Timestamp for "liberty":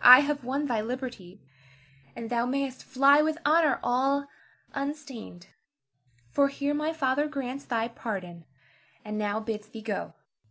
0.80-1.42